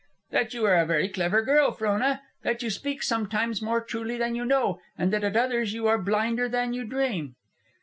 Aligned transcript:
"That 0.31 0.51
you 0.55 0.65
are 0.65 0.77
a 0.77 0.83
very 0.87 1.07
clever 1.09 1.43
girl, 1.43 1.71
Frona. 1.71 2.23
That 2.41 2.63
you 2.63 2.71
speak 2.71 3.03
sometimes 3.03 3.61
more 3.61 3.81
truly 3.83 4.17
than 4.17 4.33
you 4.33 4.45
know, 4.45 4.79
and 4.97 5.13
that 5.13 5.23
at 5.23 5.37
others 5.37 5.73
you 5.75 5.85
are 5.85 6.01
blinder 6.01 6.49
than 6.49 6.73
you 6.73 6.85
dream." 6.85 7.35